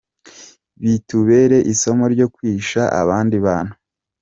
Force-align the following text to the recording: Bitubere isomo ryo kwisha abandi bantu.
Bitubere 0.81 1.57
isomo 1.73 2.03
ryo 2.13 2.27
kwisha 2.35 2.81
abandi 3.01 3.35
bantu. 3.45 3.73